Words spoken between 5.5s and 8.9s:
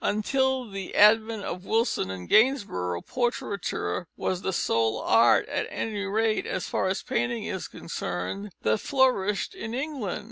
any rate, as far as painting is concerned, that